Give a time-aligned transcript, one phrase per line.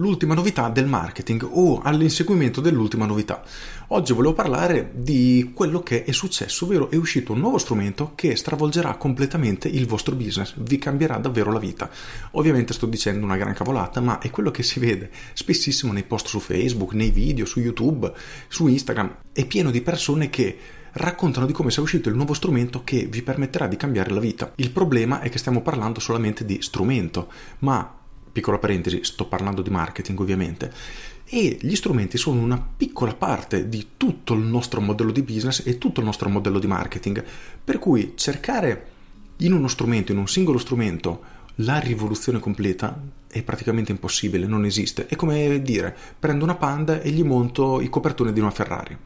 [0.00, 3.42] L'ultima novità del marketing o all'inseguimento dell'ultima novità.
[3.88, 8.36] Oggi volevo parlare di quello che è successo, ovvero è uscito un nuovo strumento che
[8.36, 11.90] stravolgerà completamente il vostro business, vi cambierà davvero la vita.
[12.32, 16.28] Ovviamente sto dicendo una gran cavolata, ma è quello che si vede spessissimo nei post
[16.28, 18.12] su Facebook, nei video, su YouTube,
[18.46, 19.16] su Instagram.
[19.32, 20.58] È pieno di persone che
[20.92, 24.52] raccontano di come sia uscito il nuovo strumento che vi permetterà di cambiare la vita.
[24.54, 27.97] Il problema è che stiamo parlando solamente di strumento, ma
[28.38, 30.72] piccola parentesi, sto parlando di marketing ovviamente,
[31.24, 35.76] e gli strumenti sono una piccola parte di tutto il nostro modello di business e
[35.76, 37.24] tutto il nostro modello di marketing,
[37.64, 38.86] per cui cercare
[39.38, 45.06] in uno strumento, in un singolo strumento, la rivoluzione completa è praticamente impossibile, non esiste.
[45.06, 48.96] È come dire, prendo una panda e gli monto i copertoni di una Ferrari.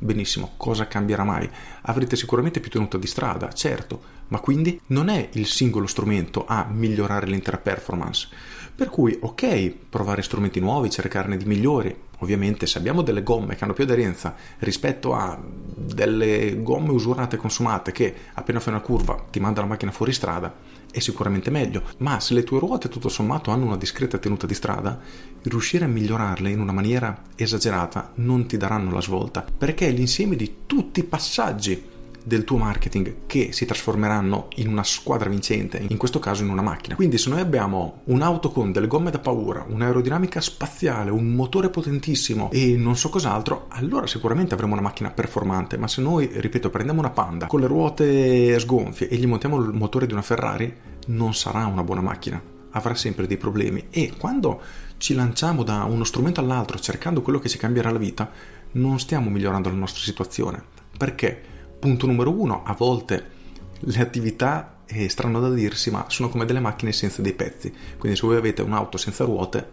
[0.00, 1.50] Benissimo, cosa cambierà mai?
[1.82, 6.68] Avrete sicuramente più tenuta di strada, certo, ma quindi non è il singolo strumento a
[6.70, 8.28] migliorare l'intera performance.
[8.76, 11.92] Per cui, ok, provare strumenti nuovi, cercarne di migliori.
[12.18, 17.40] Ovviamente, se abbiamo delle gomme che hanno più aderenza rispetto a delle gomme usurate e
[17.40, 20.54] consumate che appena fai una curva ti manda la macchina fuori strada,
[20.90, 21.82] è sicuramente meglio.
[21.98, 24.98] Ma se le tue ruote tutto sommato hanno una discreta tenuta di strada,
[25.42, 30.58] riuscire a migliorarle in una maniera esagerata non ti daranno la svolta, perché l'insieme di
[30.66, 36.18] tutti i passaggi del tuo marketing che si trasformeranno in una squadra vincente, in questo
[36.18, 36.94] caso in una macchina.
[36.94, 42.50] Quindi se noi abbiamo un'auto con delle gomme da paura, un'aerodinamica spaziale, un motore potentissimo
[42.50, 47.00] e non so cos'altro, allora sicuramente avremo una macchina performante, ma se noi, ripeto, prendiamo
[47.00, 50.72] una Panda con le ruote sgonfie e gli montiamo il motore di una Ferrari,
[51.06, 54.60] non sarà una buona macchina, avrà sempre dei problemi e quando
[54.98, 58.30] ci lanciamo da uno strumento all'altro cercando quello che ci cambierà la vita,
[58.72, 60.62] non stiamo migliorando la nostra situazione.
[60.96, 61.56] Perché?
[61.78, 63.36] Punto numero uno, a volte
[63.78, 67.72] le attività, è strano da dirsi, ma sono come delle macchine senza dei pezzi.
[67.98, 69.64] Quindi se voi avete un'auto senza ruote,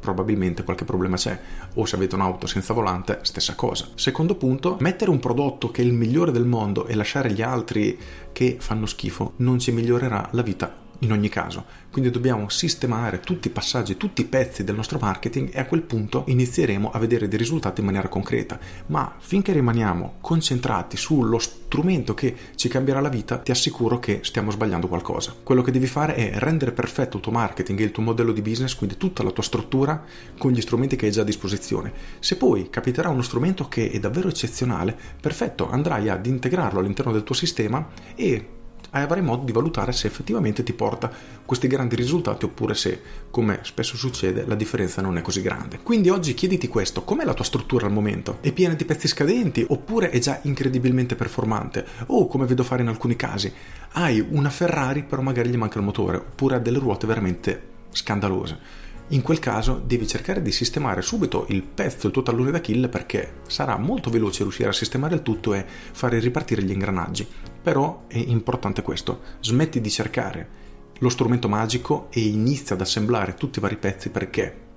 [0.00, 1.38] probabilmente qualche problema c'è.
[1.74, 3.88] O se avete un'auto senza volante, stessa cosa.
[3.94, 7.96] Secondo punto, mettere un prodotto che è il migliore del mondo e lasciare gli altri
[8.32, 11.64] che fanno schifo non ci migliorerà la vita in ogni caso.
[11.90, 15.82] Quindi dobbiamo sistemare tutti i passaggi, tutti i pezzi del nostro marketing e a quel
[15.82, 18.58] punto inizieremo a vedere dei risultati in maniera concreta.
[18.86, 24.50] Ma finché rimaniamo concentrati sullo strumento che ci cambierà la vita, ti assicuro che stiamo
[24.50, 25.34] sbagliando qualcosa.
[25.42, 28.42] Quello che devi fare è rendere perfetto il tuo marketing e il tuo modello di
[28.42, 30.04] business, quindi tutta la tua struttura
[30.38, 31.92] con gli strumenti che hai già a disposizione.
[32.20, 37.24] Se poi capiterà uno strumento che è davvero eccezionale, perfetto, andrai ad integrarlo all'interno del
[37.24, 38.58] tuo sistema e
[38.90, 41.10] avrai modo di valutare se effettivamente ti porta
[41.44, 45.80] questi grandi risultati oppure se, come spesso succede, la differenza non è così grande.
[45.82, 48.38] Quindi oggi chiediti questo, com'è la tua struttura al momento?
[48.40, 51.86] È piena di pezzi scadenti oppure è già incredibilmente performante?
[52.06, 53.52] O, come vedo fare in alcuni casi,
[53.92, 58.88] hai una Ferrari però magari gli manca il motore oppure ha delle ruote veramente scandalose
[59.10, 63.40] in quel caso devi cercare di sistemare subito il pezzo, il tuo tallone d'Achille, perché
[63.48, 67.26] sarà molto veloce riuscire a sistemare il tutto e fare ripartire gli ingranaggi.
[67.62, 70.58] Però è importante questo, smetti di cercare
[70.98, 74.68] lo strumento magico e inizia ad assemblare tutti i vari pezzi perché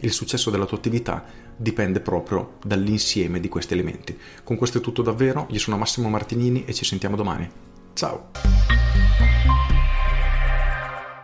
[0.00, 1.24] il successo della tua attività
[1.56, 4.16] dipende proprio dall'insieme di questi elementi.
[4.44, 7.48] Con questo è tutto davvero, io sono Massimo Martinini e ci sentiamo domani.
[7.94, 8.67] Ciao!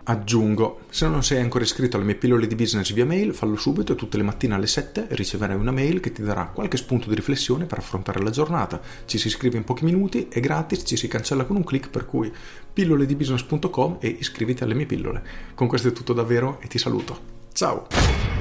[0.07, 3.93] Aggiungo, se non sei ancora iscritto alle mie pillole di business via mail, fallo subito
[3.93, 7.15] e tutte le mattine alle 7 riceverai una mail che ti darà qualche spunto di
[7.15, 8.83] riflessione per affrontare la giornata.
[9.07, 12.05] Ci si iscrive in pochi minuti, è gratis, ci si cancella con un clic, per
[12.05, 12.31] cui
[12.73, 15.23] pilloledibusiness.com e iscriviti alle mie pillole.
[15.55, 17.19] Con questo è tutto davvero e ti saluto.
[17.55, 18.34] Ciao!